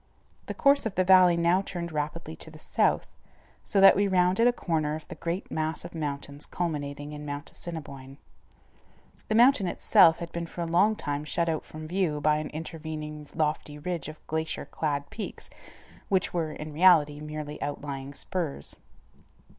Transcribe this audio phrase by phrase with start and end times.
[0.47, 3.05] The course of the valley now turned rapidly to the south,
[3.63, 7.51] so that we rounded a corner of the great mass of mountains culminating in Mount
[7.51, 8.17] Assiniboine.
[9.29, 12.49] The mountain itself had been for a long time shut out from view by an
[12.49, 15.51] intervening lofty ridge of glacier clad peaks,
[16.09, 18.77] which were, in reality, merely outlying spurs.